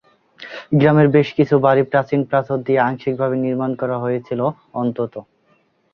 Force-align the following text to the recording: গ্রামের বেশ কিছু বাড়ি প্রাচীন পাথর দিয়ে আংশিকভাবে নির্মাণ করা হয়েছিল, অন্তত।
গ্রামের 0.73 1.07
বেশ 1.15 1.27
কিছু 1.37 1.55
বাড়ি 1.65 1.83
প্রাচীন 1.91 2.21
পাথর 2.31 2.57
দিয়ে 2.65 2.83
আংশিকভাবে 2.87 3.35
নির্মাণ 3.45 3.71
করা 3.81 3.97
হয়েছিল, 4.03 4.39
অন্তত। 4.73 5.13